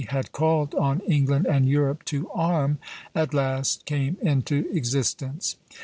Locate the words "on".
0.73-0.99